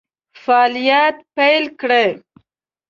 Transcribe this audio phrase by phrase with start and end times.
[0.43, 2.07] فعالیت پیل کړي.